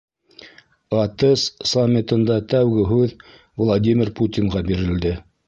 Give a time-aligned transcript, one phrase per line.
[1.01, 1.43] АТЭС
[1.73, 3.15] саммитында тәүге һүҙ
[3.65, 5.15] Владимир Путинға бирелде.